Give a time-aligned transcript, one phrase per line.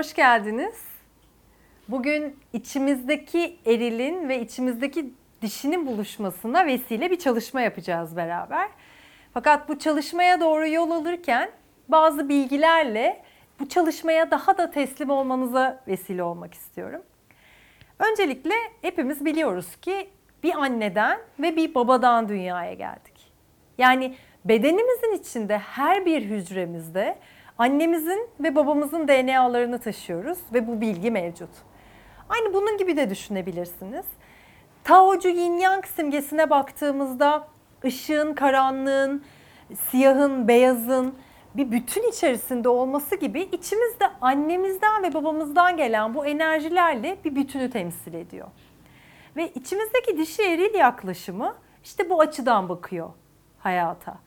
[0.00, 0.84] Hoş geldiniz.
[1.88, 8.68] Bugün içimizdeki erilin ve içimizdeki dişinin buluşmasına vesile bir çalışma yapacağız beraber.
[9.34, 11.50] Fakat bu çalışmaya doğru yol alırken
[11.88, 13.22] bazı bilgilerle
[13.60, 17.02] bu çalışmaya daha da teslim olmanıza vesile olmak istiyorum.
[17.98, 20.10] Öncelikle hepimiz biliyoruz ki
[20.42, 23.32] bir anneden ve bir babadan dünyaya geldik.
[23.78, 27.18] Yani bedenimizin içinde her bir hücremizde
[27.60, 31.50] annemizin ve babamızın DNA'larını taşıyoruz ve bu bilgi mevcut.
[32.28, 34.04] Aynı bunun gibi de düşünebilirsiniz.
[34.84, 37.48] Taocu Yin Yang simgesine baktığımızda
[37.84, 39.24] ışığın, karanlığın,
[39.90, 41.14] siyahın, beyazın
[41.54, 48.14] bir bütün içerisinde olması gibi içimizde annemizden ve babamızdan gelen bu enerjilerle bir bütünü temsil
[48.14, 48.48] ediyor.
[49.36, 53.10] Ve içimizdeki dişi eril yaklaşımı işte bu açıdan bakıyor
[53.58, 54.18] hayata.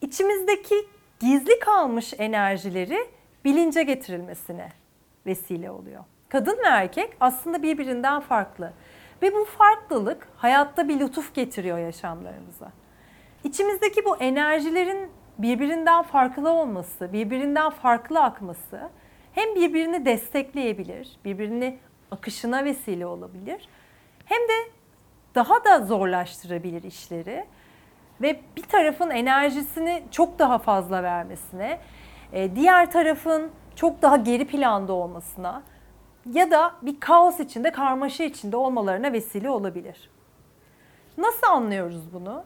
[0.00, 2.98] İçimizdeki gizli kalmış enerjileri
[3.44, 4.68] bilince getirilmesine
[5.26, 6.04] vesile oluyor.
[6.28, 8.72] Kadın ve erkek aslında birbirinden farklı.
[9.22, 12.72] Ve bu farklılık hayatta bir lütuf getiriyor yaşamlarımıza.
[13.44, 18.90] İçimizdeki bu enerjilerin birbirinden farklı olması, birbirinden farklı akması
[19.32, 21.78] hem birbirini destekleyebilir, birbirini
[22.10, 23.68] akışına vesile olabilir.
[24.24, 24.70] Hem de
[25.34, 27.44] daha da zorlaştırabilir işleri
[28.22, 31.78] ve bir tarafın enerjisini çok daha fazla vermesine,
[32.32, 35.62] e, diğer tarafın çok daha geri planda olmasına
[36.32, 40.10] ya da bir kaos içinde, karmaşa içinde olmalarına vesile olabilir.
[41.18, 42.44] Nasıl anlıyoruz bunu?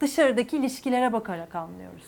[0.00, 2.06] Dışarıdaki ilişkilere bakarak anlıyoruz.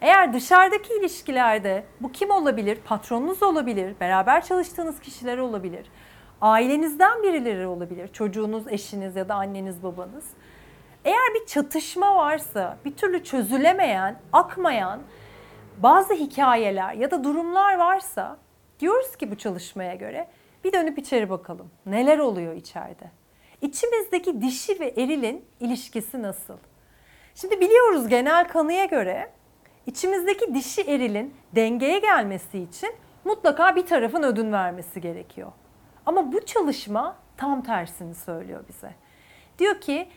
[0.00, 2.78] Eğer dışarıdaki ilişkilerde bu kim olabilir?
[2.84, 5.86] Patronunuz olabilir, beraber çalıştığınız kişiler olabilir.
[6.40, 10.24] Ailenizden birileri olabilir, çocuğunuz, eşiniz ya da anneniz, babanız.
[11.04, 15.00] Eğer bir çatışma varsa, bir türlü çözülemeyen, akmayan
[15.78, 18.38] bazı hikayeler ya da durumlar varsa
[18.80, 20.28] diyoruz ki bu çalışmaya göre
[20.64, 21.70] bir dönüp içeri bakalım.
[21.86, 23.10] Neler oluyor içeride?
[23.62, 26.56] İçimizdeki dişi ve erilin ilişkisi nasıl?
[27.34, 29.30] Şimdi biliyoruz genel kanıya göre
[29.86, 32.92] içimizdeki dişi erilin dengeye gelmesi için
[33.24, 35.52] mutlaka bir tarafın ödün vermesi gerekiyor.
[36.06, 38.94] Ama bu çalışma tam tersini söylüyor bize.
[39.58, 40.08] Diyor ki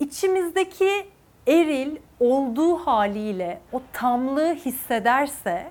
[0.00, 1.06] içimizdeki
[1.46, 5.70] eril olduğu haliyle o tamlığı hissederse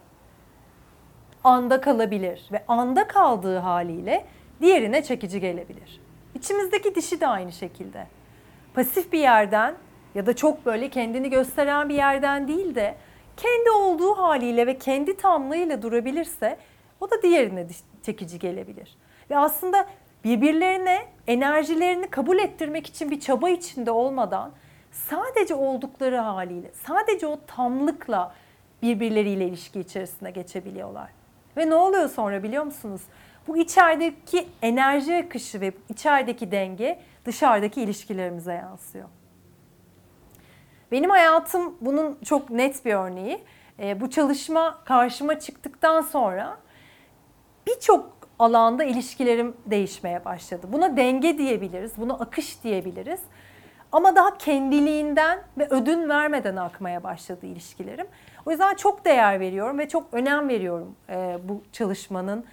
[1.44, 4.26] anda kalabilir ve anda kaldığı haliyle
[4.62, 6.02] diğerine çekici gelebilir.
[6.36, 8.08] İçimizdeki dişi de aynı şekilde.
[8.74, 9.76] Pasif bir yerden
[10.16, 12.96] ya da çok böyle kendini gösteren bir yerden değil de
[13.38, 16.58] kendi olduğu haliyle ve kendi tamlığıyla durabilirse
[17.02, 17.68] o da diğerine
[18.04, 18.98] çekici gelebilir.
[19.30, 19.88] Ve aslında
[20.28, 24.52] birbirlerine enerjilerini kabul ettirmek için bir çaba içinde olmadan
[24.92, 28.36] sadece oldukları haliyle, sadece o tamlıkla
[28.82, 31.10] birbirleriyle ilişki içerisine geçebiliyorlar.
[31.58, 33.02] Ve ne oluyor sonra biliyor musunuz?
[33.48, 39.10] Bu içerideki enerji akışı ve içerideki denge dışarıdaki ilişkilerimize yansıyor.
[40.92, 43.44] Benim hayatım bunun çok net bir örneği.
[43.80, 46.58] E, bu çalışma karşıma çıktıktan sonra
[47.68, 50.68] birçok alanda ilişkilerim değişmeye başladı.
[50.72, 53.20] Buna denge diyebiliriz, buna akış diyebiliriz.
[53.92, 58.08] Ama daha kendiliğinden ve ödün vermeden akmaya başladı ilişkilerim.
[58.46, 62.46] O yüzden çok değer veriyorum ve çok önem veriyorum e, bu çalışmanın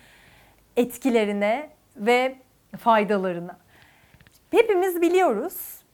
[0.76, 2.36] etkilerine ve
[2.78, 3.56] faydalarına.
[4.50, 5.84] Hepimiz biliyoruz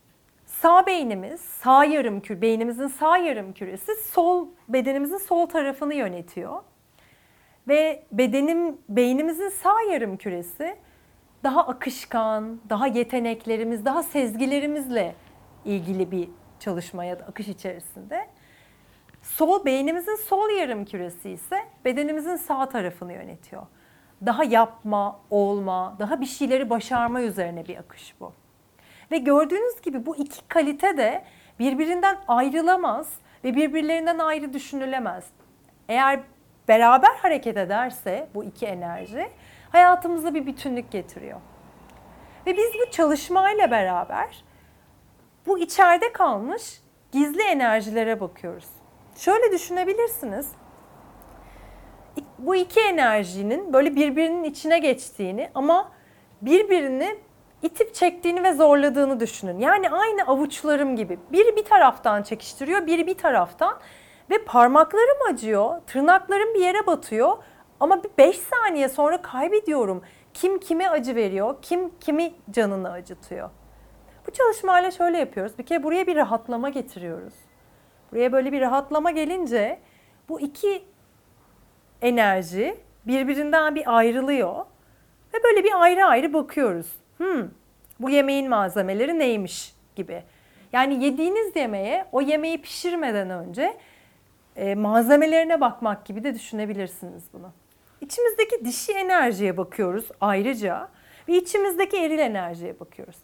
[0.47, 6.63] sağ beynimiz, sağ yarım kür, beynimizin sağ yarım küresi sol bedenimizin sol tarafını yönetiyor.
[7.71, 10.77] Ve bedenim, beynimizin sağ yarım küresi
[11.45, 15.15] daha akışkan, daha yeteneklerimiz, daha sezgilerimizle
[15.65, 16.29] ilgili bir
[16.61, 18.27] çalışma ya da akış içerisinde.
[19.23, 23.63] Sol beynimizin sol yarım küresi ise bedenimizin sağ tarafını yönetiyor.
[24.27, 28.33] Daha yapma, olma, daha bir şeyleri başarma üzerine bir akış bu.
[29.11, 31.25] Ve gördüğünüz gibi bu iki kalite de
[31.59, 35.27] birbirinden ayrılamaz ve birbirlerinden ayrı düşünülemez.
[35.89, 36.21] Eğer
[36.71, 39.31] beraber hareket ederse bu iki enerji
[39.73, 41.41] hayatımıza bir bütünlük getiriyor.
[42.47, 44.45] Ve biz bu çalışmayla beraber
[45.47, 46.81] bu içeride kalmış
[47.13, 48.69] gizli enerjilere bakıyoruz.
[49.17, 50.53] Şöyle düşünebilirsiniz.
[52.39, 55.93] Bu iki enerjinin böyle birbirinin içine geçtiğini ama
[56.43, 57.17] birbirini
[57.63, 59.59] itip çektiğini ve zorladığını düşünün.
[59.59, 61.19] Yani aynı avuçlarım gibi.
[61.33, 63.81] Biri bir taraftan çekiştiriyor, biri bir taraftan
[64.31, 67.37] ve parmaklarım acıyor, tırnaklarım bir yere batıyor
[67.81, 70.03] ama bir 5 saniye sonra kaybediyorum.
[70.35, 73.51] Kim kime acı veriyor, kim kimi canını acıtıyor.
[74.27, 75.59] Bu çalışmayla şöyle yapıyoruz.
[75.59, 77.35] Bir kere buraya bir rahatlama getiriyoruz.
[78.13, 79.79] Buraya böyle bir rahatlama gelince
[80.29, 80.83] bu iki
[82.03, 84.67] enerji birbirinden bir ayrılıyor.
[85.35, 86.87] Ve böyle bir ayrı ayrı bakıyoruz.
[87.17, 87.49] Hmm,
[88.01, 90.23] bu yemeğin malzemeleri neymiş gibi.
[90.73, 93.77] Yani yediğiniz yemeğe o yemeği pişirmeden önce
[94.57, 97.53] e, malzemelerine bakmak gibi de düşünebilirsiniz bunu.
[98.01, 100.89] İçimizdeki dişi enerjiye bakıyoruz ayrıca
[101.29, 103.17] ve içimizdeki eril enerjiye bakıyoruz.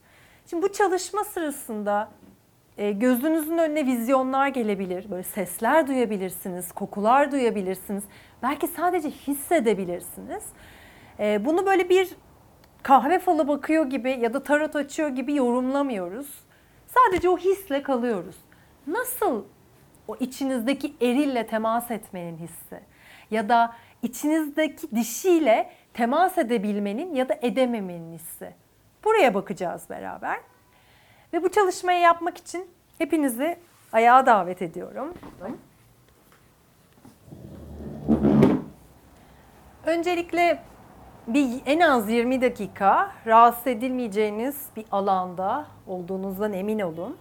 [0.50, 2.08] Şimdi bu çalışma sırasında
[2.78, 8.04] e, gözünüzün önüne vizyonlar gelebilir, böyle sesler duyabilirsiniz, kokular duyabilirsiniz,
[8.42, 10.44] belki sadece hissedebilirsiniz.
[11.18, 12.16] E, bunu böyle bir
[12.82, 16.46] kahve falı bakıyor gibi ya da tarot açıyor gibi yorumlamıyoruz.
[16.86, 18.36] Sadece o hisle kalıyoruz.
[18.86, 19.44] Nasıl
[20.08, 22.80] o içinizdeki erille temas etmenin hissi
[23.30, 23.72] ya da
[24.02, 28.54] içinizdeki dişiyle temas edebilmenin ya da edememenin hissi.
[29.04, 30.40] Buraya bakacağız beraber.
[31.32, 33.58] Ve bu çalışmayı yapmak için hepinizi
[33.92, 35.14] ayağa davet ediyorum.
[39.86, 40.62] Öncelikle
[41.26, 47.16] bir en az 20 dakika rahatsız edilmeyeceğiniz bir alanda olduğunuzdan emin olun.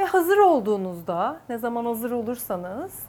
[0.00, 3.02] Ve hazır olduğunuzda, ne zaman hazır olursanız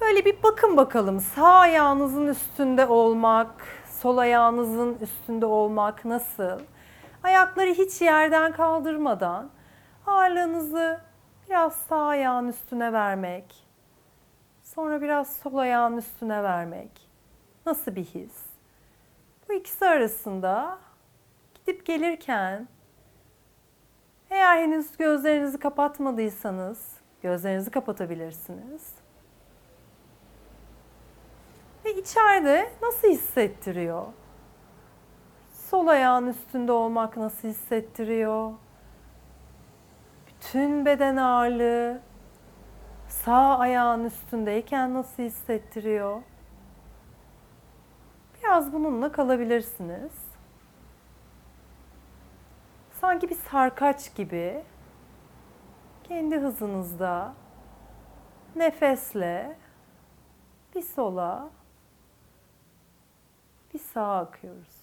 [0.00, 3.64] böyle bir bakın bakalım sağ ayağınızın üstünde olmak,
[4.00, 6.60] sol ayağınızın üstünde olmak nasıl?
[7.22, 9.50] Ayakları hiç yerden kaldırmadan
[10.06, 11.00] ağırlığınızı
[11.48, 13.66] biraz sağ ayağın üstüne vermek.
[14.62, 17.08] Sonra biraz sol ayağın üstüne vermek.
[17.66, 18.46] Nasıl bir his?
[19.48, 20.78] Bu ikisi arasında
[21.54, 22.68] gidip gelirken
[24.32, 28.94] eğer henüz gözlerinizi kapatmadıysanız gözlerinizi kapatabilirsiniz.
[31.84, 34.06] Ve içeride nasıl hissettiriyor?
[35.52, 38.52] Sol ayağın üstünde olmak nasıl hissettiriyor?
[40.26, 42.00] Bütün beden ağırlığı
[43.08, 46.22] sağ ayağın üstündeyken nasıl hissettiriyor?
[48.38, 50.12] Biraz bununla kalabilirsiniz.
[53.02, 54.64] Sanki bir sarkaç gibi
[56.04, 57.34] kendi hızınızda
[58.56, 59.56] nefesle
[60.74, 61.50] bir sola
[63.74, 64.82] bir sağa akıyoruz.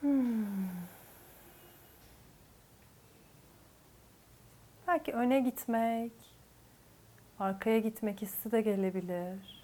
[0.00, 0.68] Hmm.
[4.88, 6.12] Belki öne gitmek,
[7.38, 9.61] arkaya gitmek hissi de gelebilir.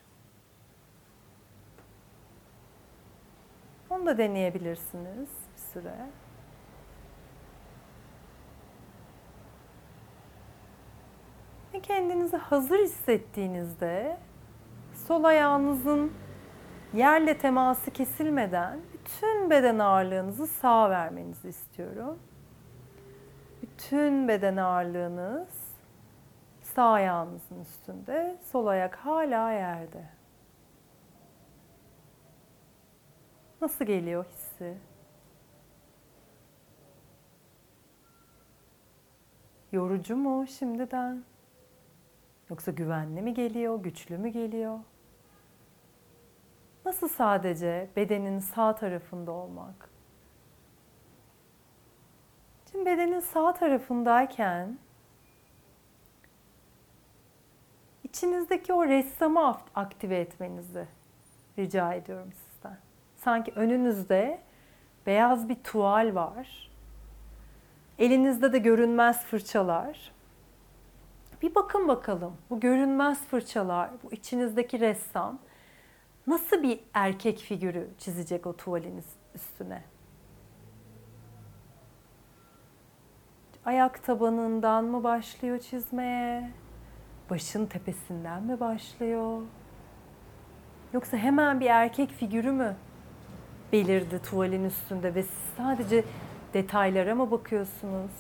[3.99, 5.95] Onu da deneyebilirsiniz bir süre.
[11.75, 14.17] Ve kendinizi hazır hissettiğinizde
[15.07, 16.13] sol ayağınızın
[16.95, 22.19] yerle teması kesilmeden bütün beden ağırlığınızı sağa vermenizi istiyorum.
[23.63, 25.49] Bütün beden ağırlığınız
[26.63, 30.18] sağ ayağınızın üstünde, sol ayak hala yerde.
[33.61, 34.79] Nasıl geliyor hissi?
[39.73, 41.25] Yorucu mu şimdiden?
[42.51, 44.79] Yoksa güvenli mi geliyor, güçlü mü geliyor?
[46.85, 49.91] Nasıl sadece bedenin sağ tarafında olmak?
[52.71, 54.79] Şimdi bedenin sağ tarafındayken
[58.05, 60.87] içinizdeki o ressamı aktive etmenizi
[61.59, 62.48] rica ediyorum sizden.
[63.29, 64.41] Sanki önünüzde
[65.07, 66.71] beyaz bir tuval var.
[67.99, 70.13] Elinizde de görünmez fırçalar.
[71.43, 75.39] Bir bakın bakalım bu görünmez fırçalar, bu içinizdeki ressam
[76.27, 79.83] nasıl bir erkek figürü çizecek o tuvaliniz üstüne?
[83.65, 86.51] Ayak tabanından mı başlıyor çizmeye?
[87.31, 89.43] Başın tepesinden mi başlıyor?
[90.93, 92.77] Yoksa hemen bir erkek figürü mü
[93.73, 96.05] belirdi tuvalin üstünde ve siz sadece
[96.55, 98.11] detaylara mı bakıyorsunuz?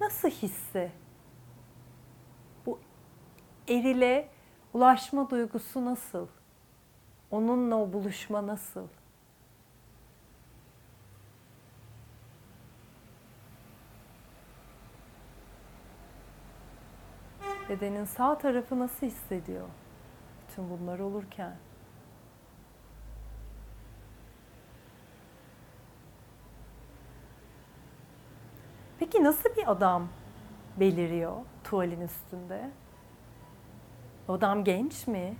[0.00, 0.92] Nasıl hissi?
[2.66, 2.78] Bu
[3.68, 4.28] erile
[4.74, 6.26] ulaşma duygusu nasıl?
[7.30, 8.88] Onunla o buluşma nasıl?
[17.68, 19.68] Bedenin sağ tarafı nasıl hissediyor?
[20.48, 21.56] Bütün bunlar olurken.
[28.98, 30.08] Peki nasıl bir adam
[30.76, 32.70] beliriyor tuvalin üstünde?
[34.28, 35.36] Adam genç mi?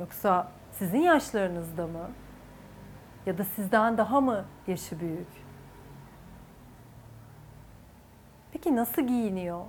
[0.00, 2.10] Yoksa sizin yaşlarınızda mı?
[3.26, 5.28] Ya da sizden daha mı yaşı büyük?
[8.52, 9.64] Peki nasıl giyiniyor?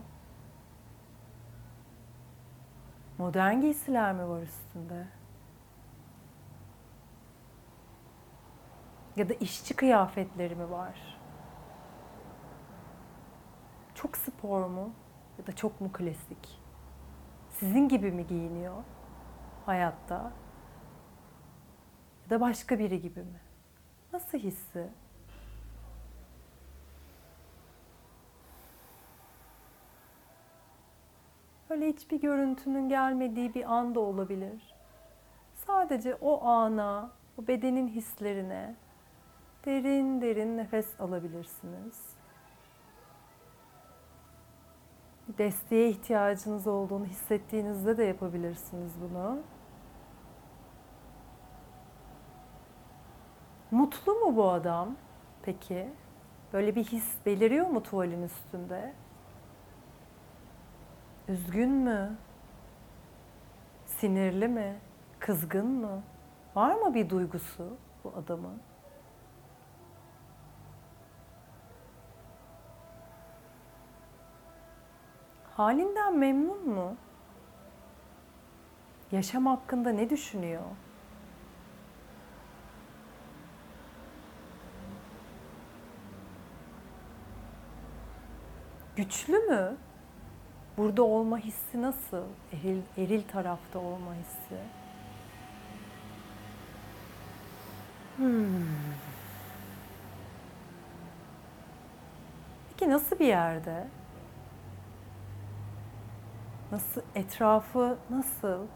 [3.18, 5.08] Modern giysiler mi var üstünde?
[9.16, 11.18] Ya da işçi kıyafetleri mi var?
[13.96, 14.92] Çok spor mu?
[15.40, 16.62] Ya da çok mu klasik?
[17.50, 18.84] Sizin gibi mi giyiniyor
[19.66, 20.32] hayatta?
[22.24, 23.40] Ya da başka biri gibi mi?
[24.14, 24.90] Nasıl hissi?
[31.76, 34.76] Öyle hiçbir görüntünün gelmediği bir an da olabilir.
[35.56, 38.76] Sadece o ana, o bedenin hislerine
[39.66, 42.16] derin derin nefes alabilirsiniz.
[45.38, 49.38] Desteğe ihtiyacınız olduğunu hissettiğinizde de yapabilirsiniz bunu.
[53.72, 54.96] Mutlu mu bu adam
[55.42, 55.90] peki?
[56.54, 58.94] Böyle bir his beliriyor mu tuvalin üstünde?
[61.28, 62.18] Üzgün mü?
[63.86, 64.80] Sinirli mi?
[65.20, 66.04] Kızgın mı?
[66.56, 68.62] Var mı bir duygusu bu adamın?
[75.58, 76.96] Halinden memnun mu?
[79.12, 80.64] Yaşam hakkında ne düşünüyor?
[88.96, 89.78] Güçlü mü?
[90.78, 92.24] Burada olma hissi nasıl?
[92.54, 94.58] Eril, eril tarafta olma hissi.
[98.18, 98.66] Hmm.
[102.70, 103.88] Peki nasıl bir yerde?
[106.72, 108.68] Nasıl etrafı nasıl?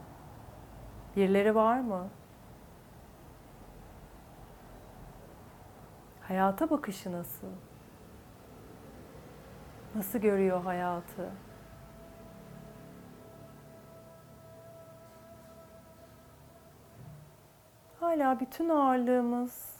[1.16, 2.08] Birileri var mı?
[6.20, 7.48] Hayata bakışı nasıl?
[9.94, 11.30] Nasıl görüyor hayatı?
[18.10, 19.76] Hala bütün ağırlığımız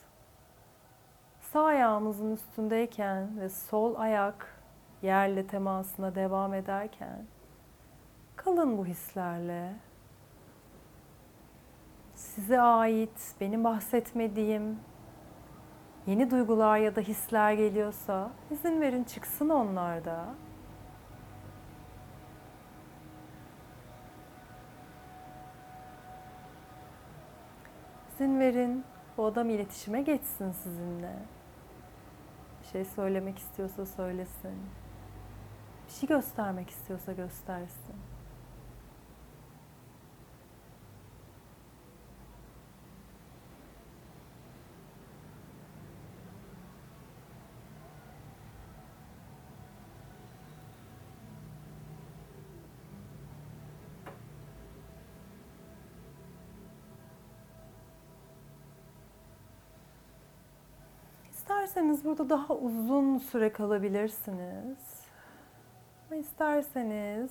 [1.41, 4.63] sağ ayağımızın üstündeyken ve sol ayak
[5.03, 7.25] yerle temasına devam ederken
[8.37, 9.73] kalın bu hislerle.
[12.15, 14.79] Size ait, benim bahsetmediğim
[16.07, 20.05] yeni duygular ya da hisler geliyorsa izin verin çıksın onlar
[28.21, 28.85] İzin verin
[29.19, 31.17] bu adam iletişime geçsin sizinle.
[32.63, 34.55] Bir şey söylemek istiyorsa söylesin.
[35.87, 37.97] Bir şey göstermek istiyorsa göstersin.
[61.71, 64.79] İsterseniz burada daha uzun süre kalabilirsiniz.
[66.07, 67.31] Ama isterseniz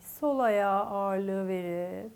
[0.00, 2.12] sol ayağa ağırlığı verip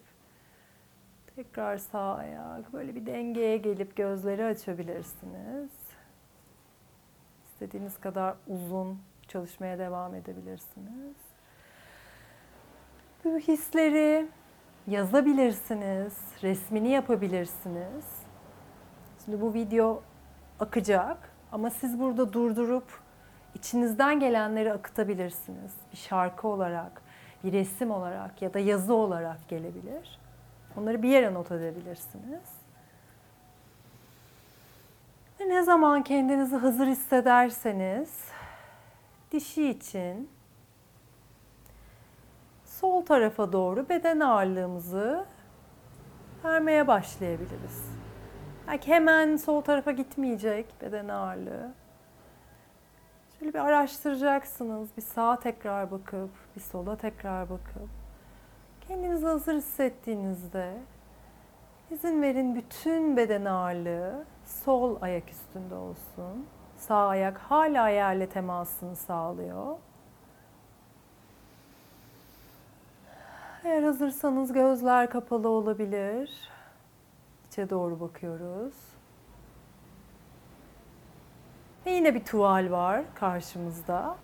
[1.36, 5.70] tekrar sağ ayak böyle bir dengeye gelip gözleri açabilirsiniz.
[7.46, 11.16] İstediğiniz kadar uzun çalışmaya devam edebilirsiniz.
[13.24, 14.28] Bu hisleri
[14.86, 18.04] yazabilirsiniz, resmini yapabilirsiniz.
[19.24, 20.02] Şimdi bu video
[20.60, 23.00] akacak ama siz burada durdurup
[23.54, 25.72] içinizden gelenleri akıtabilirsiniz.
[25.92, 27.02] Bir şarkı olarak,
[27.44, 30.18] bir resim olarak ya da yazı olarak gelebilir.
[30.76, 32.42] Onları bir yere not edebilirsiniz.
[35.40, 38.24] Ve ne zaman kendinizi hazır hissederseniz
[39.32, 40.30] dişi için
[42.64, 45.24] sol tarafa doğru beden ağırlığımızı
[46.44, 48.03] vermeye başlayabiliriz.
[48.68, 51.70] Belki hemen sol tarafa gitmeyecek beden ağırlığı.
[53.38, 54.88] Şöyle bir araştıracaksınız.
[54.96, 57.88] Bir sağa tekrar bakıp, bir sola tekrar bakıp.
[58.88, 60.74] Kendinizi hazır hissettiğinizde
[61.90, 66.46] izin verin bütün beden ağırlığı sol ayak üstünde olsun.
[66.76, 69.76] Sağ ayak hala yerle temasını sağlıyor.
[73.64, 76.53] Eğer hazırsanız gözler kapalı olabilir.
[77.54, 78.74] İçe doğru bakıyoruz.
[81.86, 84.16] Ve yine bir tuval var karşımızda.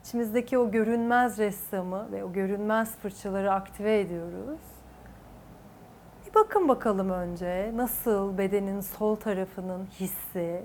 [0.00, 4.60] İçimizdeki o görünmez ressamı ve o görünmez fırçaları aktive ediyoruz.
[6.26, 10.64] Bir bakın bakalım önce nasıl bedenin sol tarafının hissi,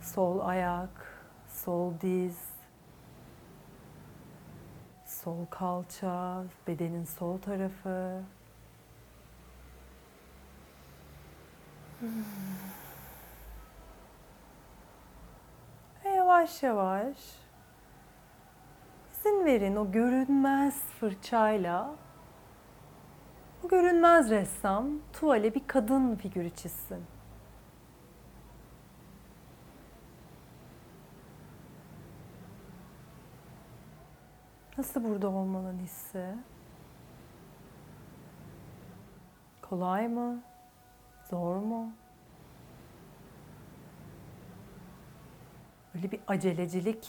[0.00, 2.38] sol ayak, sol diz,
[5.06, 8.22] sol kalça, bedenin sol tarafı.
[16.04, 17.16] Ve yavaş yavaş
[19.12, 21.94] izin verin o görünmez fırçayla
[23.64, 27.04] o görünmez ressam tuvale bir kadın figürü çizsin.
[34.78, 36.34] Nasıl burada olmanın hissi?
[39.62, 40.42] Kolay mı?
[41.30, 41.92] Zor mu?
[45.94, 47.08] Böyle bir acelecilik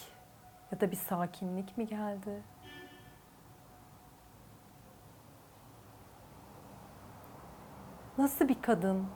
[0.71, 2.43] ya da bir sakinlik mi geldi?
[8.17, 9.07] Nasıl bir kadın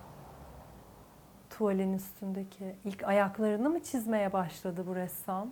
[1.49, 2.75] tuvalin üstündeki?
[2.85, 5.51] İlk ayaklarını mı çizmeye başladı bu ressam?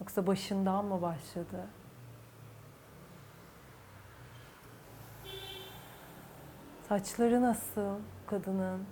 [0.00, 1.66] Yoksa başından mı başladı?
[6.88, 8.86] Saçları nasıl kadının?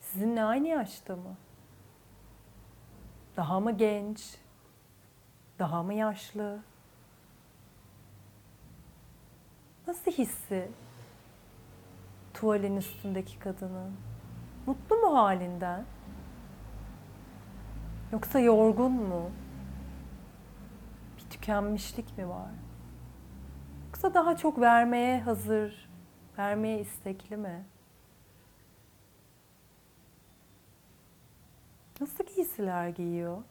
[0.00, 1.36] Sizinle aynı yaşta mı?
[3.36, 4.36] Daha mı genç?
[5.58, 6.62] Daha mı yaşlı?
[9.86, 10.70] Nasıl hissi
[12.34, 13.96] tuvalin üstündeki kadının?
[14.66, 15.84] Mutlu mu halinden?
[18.12, 19.30] Yoksa yorgun mu?
[21.16, 22.50] Bir tükenmişlik mi var?
[24.04, 25.88] Yoksa daha çok vermeye hazır,
[26.38, 27.64] vermeye istekli mi?
[32.00, 33.42] Nasıl giysiler giyiyor?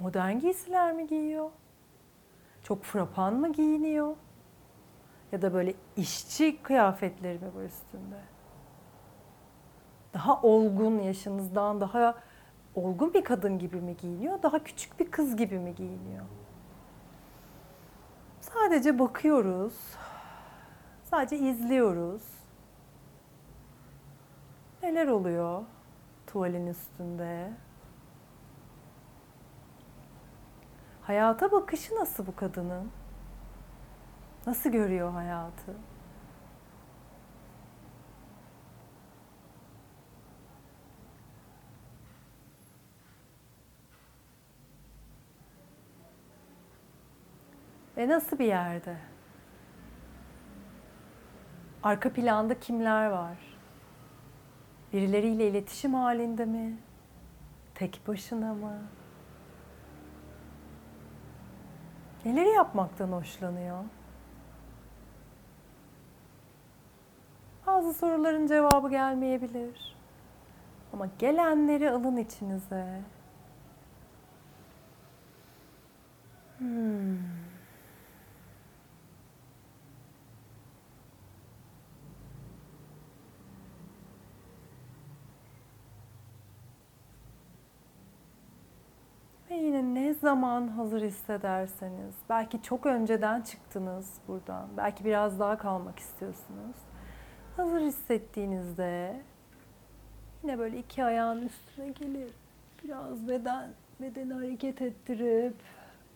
[0.00, 1.50] Modern giysiler mi giyiyor?
[2.62, 4.16] Çok frapan mı giyiniyor?
[5.32, 8.20] Ya da böyle işçi kıyafetleri mi var üstünde?
[10.14, 12.14] Daha olgun yaşınızdan daha
[12.74, 14.42] olgun bir kadın gibi mi giyiniyor?
[14.42, 16.24] Daha küçük bir kız gibi mi giyiniyor?
[18.54, 19.74] Sadece bakıyoruz.
[21.04, 22.22] Sadece izliyoruz.
[24.82, 25.62] Neler oluyor
[26.26, 27.52] tuvalin üstünde?
[31.02, 32.90] Hayata bakışı nasıl bu kadının?
[34.46, 35.74] Nasıl görüyor hayatı?
[47.98, 48.96] Ve nasıl bir yerde?
[51.82, 53.38] Arka planda kimler var?
[54.92, 56.78] Birileriyle iletişim halinde mi?
[57.74, 58.78] Tek başına mı?
[62.24, 63.84] Neleri yapmaktan hoşlanıyor?
[67.66, 69.96] Bazı soruların cevabı gelmeyebilir.
[70.92, 73.02] Ama gelenleri alın içinize.
[76.58, 77.38] Hmm.
[89.50, 95.98] Ve yine ne zaman hazır hissederseniz, belki çok önceden çıktınız buradan, belki biraz daha kalmak
[95.98, 96.76] istiyorsunuz.
[97.56, 99.22] Hazır hissettiğinizde
[100.42, 102.32] yine böyle iki ayağın üstüne gelip
[102.84, 105.54] biraz beden bedeni hareket ettirip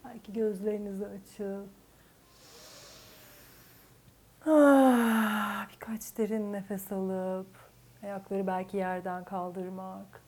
[0.04, 1.68] belki gözlerinizi açıp.
[4.46, 7.46] Ah, birkaç derin nefes alıp
[8.02, 10.22] ayakları belki yerden kaldırmak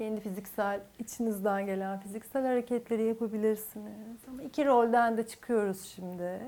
[0.00, 4.18] kendi fiziksel, içinizden gelen fiziksel hareketleri yapabilirsiniz.
[4.28, 6.40] Ama iki rolden de çıkıyoruz şimdi.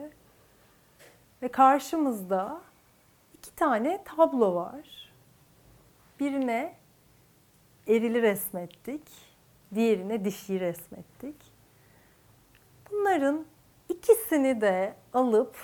[1.43, 2.61] Ve karşımızda
[3.35, 5.13] iki tane tablo var.
[6.21, 6.75] Birine
[7.87, 9.03] erili resmettik,
[9.75, 11.37] diğerine dişiyi resmettik.
[12.91, 13.45] Bunların
[13.89, 15.57] ikisini de alıp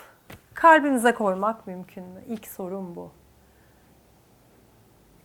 [0.55, 2.23] kalbimize koymak mümkün mü?
[2.29, 3.11] İlk sorun bu.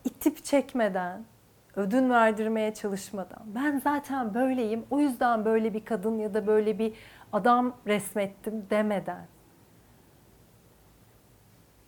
[0.06, 1.26] İtip çekmeden,
[1.76, 6.94] ödün verdirmeye çalışmadan ben zaten böyleyim o yüzden böyle bir kadın ya da böyle bir
[7.34, 9.28] adam resmettim demeden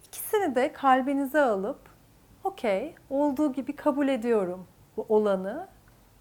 [0.08, 1.80] ikisini de kalbinize alıp
[2.44, 4.68] okey olduğu gibi kabul ediyorum
[4.98, 5.68] bu olanı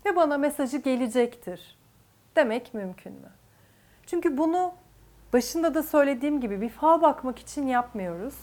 [0.07, 1.79] ve bana mesajı gelecektir
[2.37, 3.31] demek mümkün mü?
[4.07, 4.72] Çünkü bunu
[5.33, 8.35] başında da söylediğim gibi bir fal bakmak için yapmıyoruz.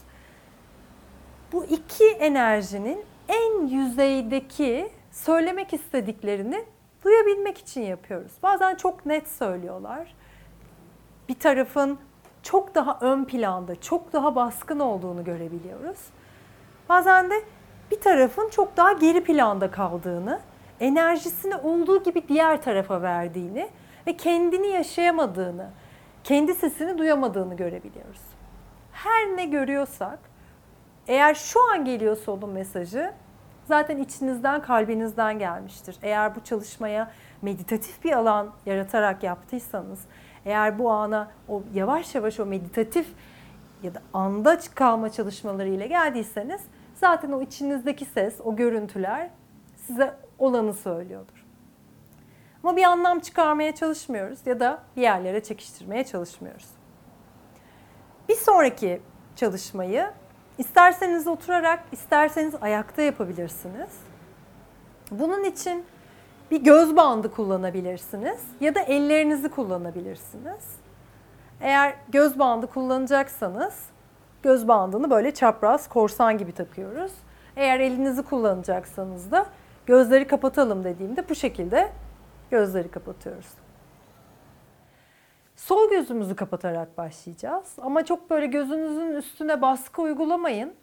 [1.52, 6.66] Bu iki enerjinin en yüzeydeki söylemek istediklerini
[7.04, 8.32] duyabilmek için yapıyoruz.
[8.44, 10.16] Bazen çok net söylüyorlar.
[11.30, 12.00] Bir tarafın
[12.44, 16.00] çok daha ön planda, çok daha baskın olduğunu görebiliyoruz.
[16.90, 17.44] Bazen de
[17.92, 20.40] bir tarafın çok daha geri planda kaldığını,
[20.80, 23.70] enerjisini olduğu gibi diğer tarafa verdiğini
[24.08, 25.70] ve kendini yaşayamadığını,
[26.24, 28.22] kendi sesini duyamadığını görebiliyoruz.
[28.92, 30.20] Her ne görüyorsak,
[31.08, 33.14] eğer şu an geliyorsa onun mesajı
[33.72, 35.98] zaten içinizden, kalbinizden gelmiştir.
[36.02, 40.00] Eğer bu çalışmaya meditatif bir alan yaratarak yaptıysanız,
[40.46, 43.08] eğer bu ana o yavaş yavaş o meditatif
[43.84, 46.62] ya da anda kalma çalışmaları ile geldiyseniz
[46.96, 49.30] zaten o içinizdeki ses, o görüntüler
[49.76, 51.46] size olanı söylüyordur.
[52.64, 56.70] Ama bir anlam çıkarmaya çalışmıyoruz ya da bir yerlere çekiştirmeye çalışmıyoruz.
[58.30, 59.02] Bir sonraki
[59.36, 60.12] çalışmayı
[60.58, 63.90] isterseniz oturarak, isterseniz ayakta yapabilirsiniz.
[65.12, 65.86] Bunun için
[66.52, 70.76] bir göz bandı kullanabilirsiniz ya da ellerinizi kullanabilirsiniz.
[71.62, 73.74] Eğer göz bandı kullanacaksanız
[74.44, 77.12] göz bandını böyle çapraz korsan gibi takıyoruz.
[77.56, 79.46] Eğer elinizi kullanacaksanız da
[79.86, 81.90] gözleri kapatalım dediğimde bu şekilde
[82.52, 83.61] gözleri kapatıyoruz.
[85.62, 87.76] Sol gözümüzü kapatarak başlayacağız.
[87.82, 90.74] Ama çok böyle gözünüzün üstüne baskı uygulamayın.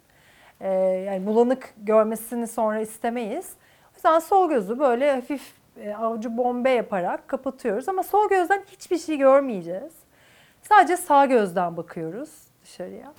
[0.61, 3.53] Ee, yani bulanık görmesini sonra istemeyiz.
[3.91, 7.89] O yüzden sol gözü böyle hafif e, avucu bombe yaparak kapatıyoruz.
[7.89, 9.93] Ama sol gözden hiçbir şey görmeyeceğiz.
[10.61, 12.29] Sadece sağ gözden bakıyoruz
[12.63, 13.13] dışarıya.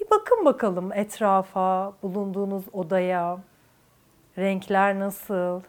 [0.00, 3.38] Bir bakın bakalım etrafa, bulunduğunuz odaya.
[4.38, 5.60] Renkler nasıl?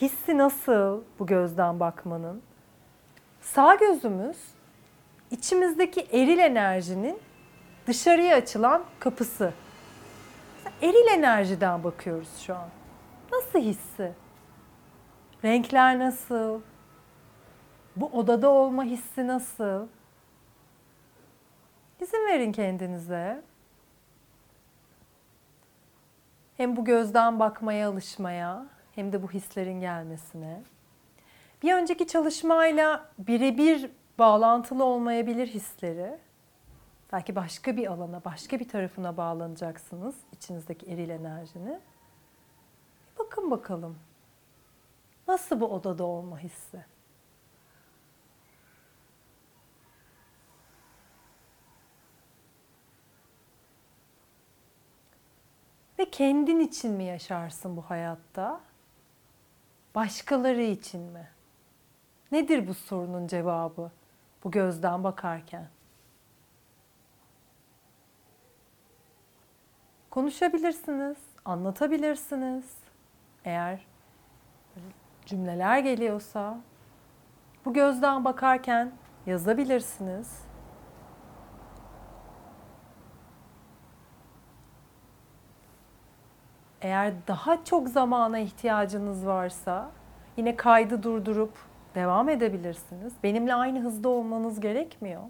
[0.00, 2.45] Hissi nasıl bu gözden bakmanın?
[3.54, 4.36] Sağ gözümüz
[5.30, 7.18] içimizdeki eril enerjinin
[7.86, 9.52] dışarıya açılan kapısı.
[10.82, 12.68] Eril enerjiden bakıyoruz şu an.
[13.32, 14.12] Nasıl hissi?
[15.44, 16.60] Renkler nasıl?
[17.96, 19.86] Bu odada olma hissi nasıl?
[22.00, 23.42] İzin verin kendinize.
[26.56, 30.62] Hem bu gözden bakmaya alışmaya hem de bu hislerin gelmesine.
[31.62, 36.18] Bir önceki çalışmayla birebir bağlantılı olmayabilir hisleri.
[37.12, 41.80] Belki başka bir alana, başka bir tarafına bağlanacaksınız içinizdeki eril enerjini.
[43.18, 43.98] Bakın bakalım.
[45.28, 46.84] Nasıl bu odada olma hissi?
[55.98, 58.60] Ve kendin için mi yaşarsın bu hayatta?
[59.94, 61.35] Başkaları için mi?
[62.32, 63.90] Nedir bu sorunun cevabı
[64.44, 65.68] bu gözden bakarken?
[70.10, 72.76] Konuşabilirsiniz, anlatabilirsiniz.
[73.44, 73.86] Eğer
[75.26, 76.58] cümleler geliyorsa
[77.64, 78.92] bu gözden bakarken
[79.26, 80.46] yazabilirsiniz.
[86.80, 89.90] Eğer daha çok zamana ihtiyacınız varsa
[90.36, 91.52] yine kaydı durdurup
[91.96, 93.14] devam edebilirsiniz.
[93.22, 95.22] Benimle aynı hızda olmanız gerekmiyor.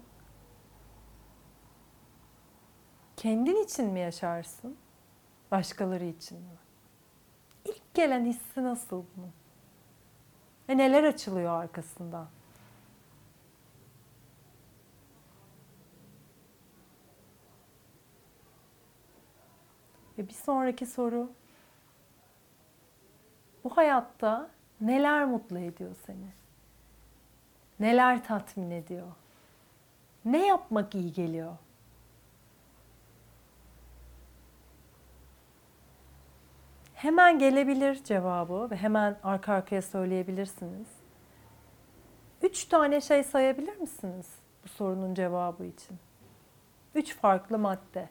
[3.15, 4.77] Kendin için mi yaşarsın?
[5.51, 6.57] Başkaları için mi?
[7.65, 9.31] İlk gelen hissi nasıl bunun?
[10.69, 12.27] Ve neler açılıyor arkasından?
[20.17, 21.31] Ve bir sonraki soru.
[23.63, 24.49] Bu hayatta
[24.81, 26.46] neler mutlu ediyor seni?
[27.79, 29.07] Neler tatmin ediyor?
[30.25, 31.57] Ne yapmak iyi geliyor?
[36.93, 40.87] Hemen gelebilir cevabı ve hemen arka arkaya söyleyebilirsiniz.
[42.41, 44.27] Üç tane şey sayabilir misiniz
[44.63, 45.97] bu sorunun cevabı için?
[46.95, 48.09] Üç farklı madde.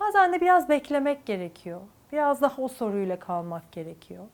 [0.00, 1.80] Bazen de biraz beklemek gerekiyor.
[2.12, 4.26] Biraz daha o soruyla kalmak gerekiyor.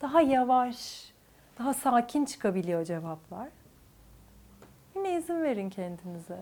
[0.00, 1.12] Daha yavaş,
[1.58, 3.48] daha sakin çıkabiliyor cevaplar.
[4.96, 6.40] Yine izin verin kendinize.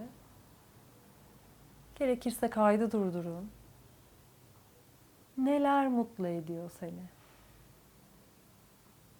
[1.94, 3.50] Gerekirse kaydı durdurun.
[5.38, 7.04] Neler mutlu ediyor seni?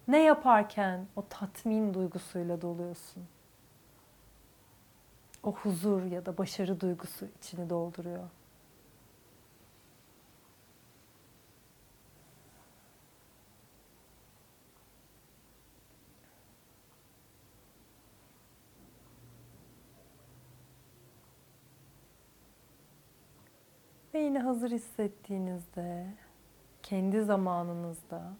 [0.07, 3.23] Ne yaparken o tatmin duygusuyla doluyorsun?
[5.43, 8.29] O huzur ya da başarı duygusu içini dolduruyor.
[24.25, 26.07] Yine hazır hissettiğinizde,
[26.83, 28.33] kendi zamanınızda,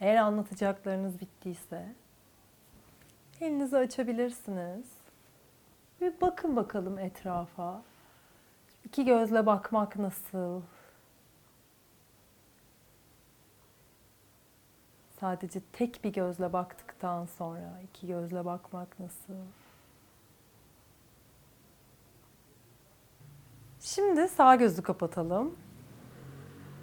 [0.00, 1.94] eğer anlatacaklarınız bittiyse,
[3.40, 4.86] elinizi açabilirsiniz.
[6.00, 7.82] Bir bakın bakalım etrafa.
[8.84, 10.62] İki gözle bakmak nasıl?
[15.20, 19.34] Sadece tek bir gözle baktıktan sonra iki gözle bakmak nasıl?
[23.94, 25.56] Şimdi sağ gözü kapatalım.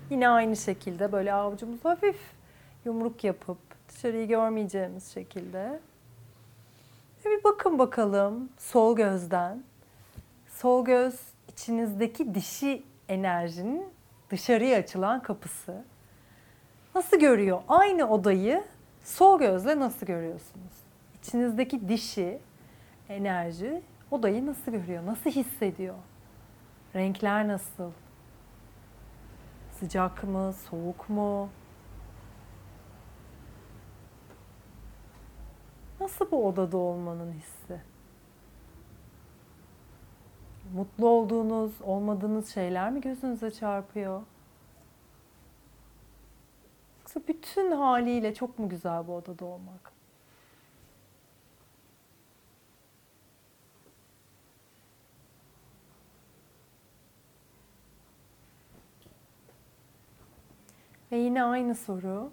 [0.10, 2.20] Yine aynı şekilde böyle avucumuzu hafif
[2.86, 3.58] yumruk yapıp
[3.90, 5.80] dışarıyı görmeyeceğimiz şekilde.
[7.26, 9.64] Ve bir bakın bakalım sol gözden.
[10.50, 13.86] Sol göz içinizdeki dişi enerjinin
[14.30, 15.84] dışarıya açılan kapısı.
[16.96, 17.62] Nasıl görüyor?
[17.68, 18.64] Aynı odayı
[19.04, 20.74] sol gözle nasıl görüyorsunuz?
[21.22, 22.40] İçinizdeki dişi
[23.10, 25.06] enerji odayı nasıl görüyor?
[25.06, 25.96] Nasıl hissediyor?
[26.98, 27.92] Renkler nasıl?
[29.72, 31.50] Sıcak mı, soğuk mu?
[36.00, 37.82] Nasıl bu odada olmanın hissi?
[40.74, 44.22] Mutlu olduğunuz, olmadığınız şeyler mi gözünüze çarpıyor?
[47.00, 49.97] Yoksa bütün haliyle çok mu güzel bu odada olmak?
[61.12, 62.32] Ve yine aynı soru.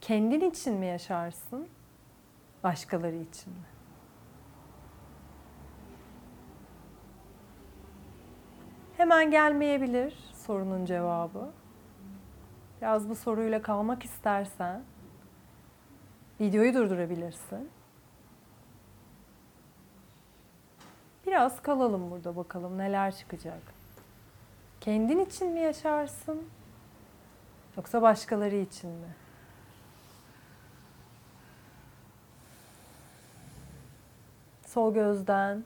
[0.00, 1.68] Kendin için mi yaşarsın?
[2.64, 3.58] Başkaları için mi?
[8.96, 11.50] Hemen gelmeyebilir sorunun cevabı.
[12.80, 14.82] Biraz bu soruyla kalmak istersen
[16.40, 17.70] videoyu durdurabilirsin.
[21.26, 23.62] Biraz kalalım burada bakalım neler çıkacak.
[24.80, 26.48] Kendin için mi yaşarsın?
[27.78, 29.08] Yoksa başkaları için mi?
[34.66, 35.64] Sol gözden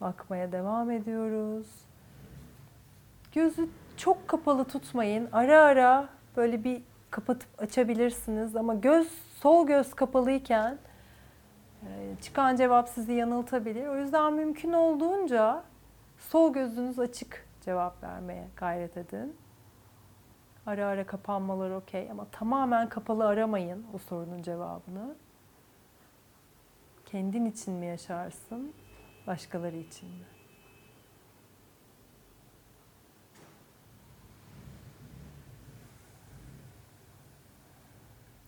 [0.00, 1.66] bakmaya devam ediyoruz.
[3.32, 5.28] Gözü çok kapalı tutmayın.
[5.32, 9.08] Ara ara böyle bir kapatıp açabilirsiniz ama göz
[9.40, 10.78] sol göz kapalıyken
[11.82, 13.86] e, çıkan cevap sizi yanıltabilir.
[13.86, 15.62] O yüzden mümkün olduğunca
[16.18, 19.36] sol gözünüz açık cevap vermeye gayret edin.
[20.66, 25.14] Ara ara kapanmalar okey ama tamamen kapalı aramayın o sorunun cevabını.
[27.06, 28.72] Kendin için mi yaşarsın,
[29.26, 30.24] başkaları için mi?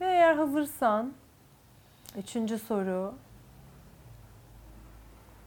[0.01, 1.13] Ve eğer hazırsan,
[2.17, 3.15] üçüncü soru.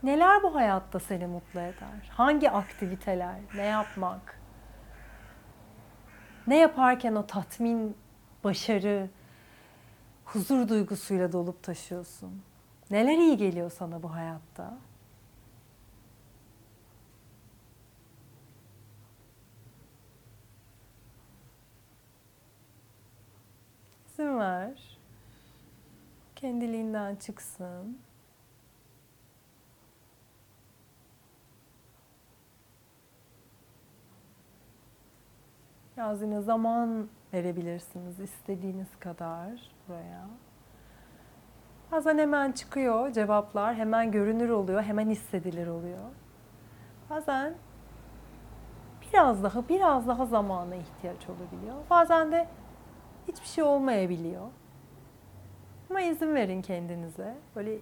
[0.03, 2.09] Neler bu hayatta seni mutlu eder?
[2.09, 4.39] Hangi aktiviteler, ne yapmak?
[6.47, 7.95] Ne yaparken o tatmin,
[8.43, 9.09] başarı,
[10.25, 12.41] huzur duygusuyla dolup taşıyorsun?
[12.91, 14.77] Neler iyi geliyor sana bu hayatta?
[24.09, 24.97] İzin ver.
[26.35, 27.97] Kendiliğinden çıksın.
[35.97, 40.27] Biraz zaman verebilirsiniz istediğiniz kadar buraya.
[41.91, 46.09] Bazen hemen çıkıyor cevaplar, hemen görünür oluyor, hemen hissedilir oluyor.
[47.09, 47.53] Bazen
[49.01, 51.75] biraz daha, biraz daha zamana ihtiyaç olabiliyor.
[51.89, 52.47] Bazen de
[53.27, 54.47] hiçbir şey olmayabiliyor.
[55.89, 57.35] Ama izin verin kendinize.
[57.55, 57.77] Böyle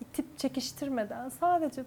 [0.00, 1.84] itip çekiştirmeden sadece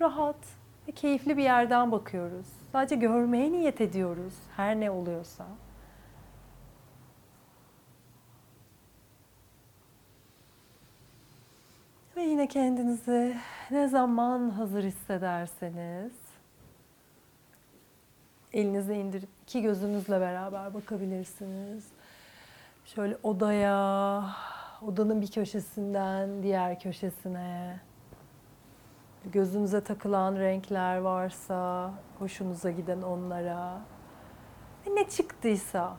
[0.00, 0.57] rahat
[0.88, 2.46] ve keyifli bir yerden bakıyoruz.
[2.72, 5.46] Sadece görmeye niyet ediyoruz her ne oluyorsa.
[12.16, 13.36] Ve yine kendinizi
[13.70, 16.12] ne zaman hazır hissederseniz
[18.52, 21.84] elinizi indirip iki gözünüzle beraber bakabilirsiniz.
[22.84, 24.24] Şöyle odaya,
[24.82, 27.80] odanın bir köşesinden diğer köşesine.
[29.32, 33.80] Gözünüze takılan renkler varsa, hoşunuza giden onlara.
[34.86, 35.96] Ve ne çıktıysa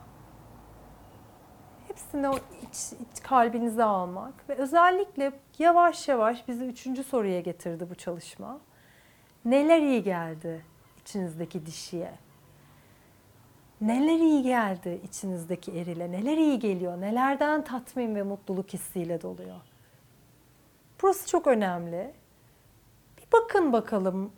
[1.88, 7.94] hepsini o iç, iç kalbinize almak ve özellikle yavaş yavaş bizi üçüncü soruya getirdi bu
[7.94, 8.60] çalışma.
[9.44, 10.64] Neler iyi geldi
[11.00, 12.12] içinizdeki dişiye?
[13.80, 16.12] Neler iyi geldi içinizdeki erile?
[16.12, 17.00] Neler iyi geliyor?
[17.00, 19.56] Nelerden tatmin ve mutluluk hissiyle doluyor?
[21.02, 22.19] Burası çok önemli.
[23.32, 24.32] Bakın bakalım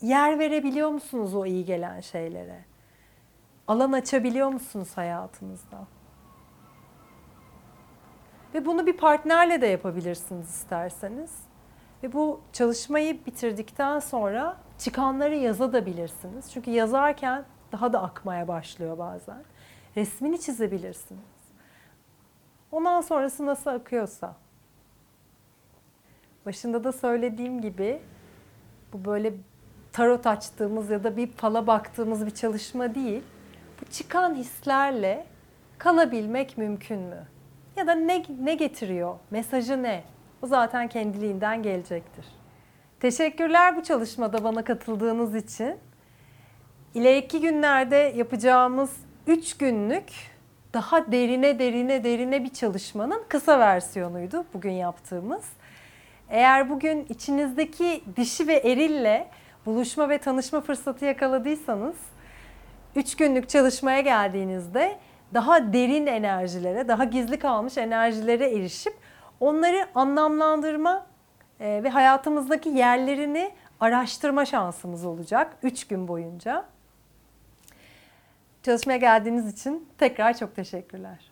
[0.00, 2.64] yer verebiliyor musunuz o iyi gelen şeylere?
[3.68, 5.86] Alan açabiliyor musunuz hayatınızda?
[8.54, 11.38] Ve bunu bir partnerle de yapabilirsiniz isterseniz.
[12.02, 16.52] Ve bu çalışmayı bitirdikten sonra Çıkanları yazabilirsiniz.
[16.52, 19.44] Çünkü yazarken daha da akmaya başlıyor bazen.
[19.96, 21.20] Resmini çizebilirsiniz.
[22.72, 24.36] Ondan sonrası nasıl akıyorsa.
[26.50, 28.00] Başında da söylediğim gibi
[28.92, 29.32] bu böyle
[29.92, 33.22] tarot açtığımız ya da bir fala baktığımız bir çalışma değil.
[33.80, 35.26] Bu çıkan hislerle
[35.78, 37.26] kalabilmek mümkün mü?
[37.76, 39.14] Ya da ne, ne getiriyor?
[39.30, 40.02] Mesajı ne?
[40.42, 42.24] O zaten kendiliğinden gelecektir.
[43.00, 45.76] Teşekkürler bu çalışmada bana katıldığınız için.
[46.94, 50.12] İleriki günlerde yapacağımız 3 günlük
[50.74, 55.59] daha derine derine derine bir çalışmanın kısa versiyonuydu bugün yaptığımız.
[56.30, 59.28] Eğer bugün içinizdeki dişi ve erille
[59.66, 61.96] buluşma ve tanışma fırsatı yakaladıysanız
[62.96, 64.98] 3 günlük çalışmaya geldiğinizde
[65.34, 68.94] daha derin enerjilere, daha gizli kalmış enerjilere erişip
[69.40, 71.06] onları anlamlandırma
[71.60, 76.64] e, ve hayatımızdaki yerlerini araştırma şansımız olacak 3 gün boyunca.
[78.62, 81.29] Çalışmaya geldiğiniz için tekrar çok teşekkürler.